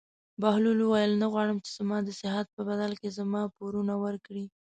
بهلول 0.41 0.79
وویل: 0.81 1.11
نه 1.21 1.27
غواړم 1.33 1.57
چې 1.65 1.69
زما 1.79 1.97
د 2.03 2.07
نصیحت 2.11 2.47
په 2.55 2.61
بدله 2.69 2.95
کې 3.01 3.09
زما 3.19 3.41
پورونه 3.55 3.93
ورکړې. 4.03 4.45